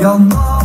[0.00, 0.57] 要么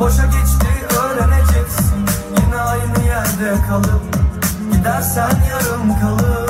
[0.00, 0.66] Boşa geçti
[1.00, 2.06] öğreneceksin.
[2.36, 4.02] Yine aynı yerde kalıp.
[4.72, 6.49] Gidersen yarım kalır.